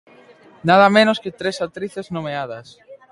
[0.69, 2.67] Nada menos que tres actrices nomeadas.